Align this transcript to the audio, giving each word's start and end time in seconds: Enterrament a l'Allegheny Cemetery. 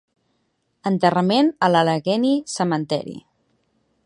Enterrament 0.91 1.53
a 1.67 1.71
l'Allegheny 1.75 2.35
Cemetery. 2.57 3.19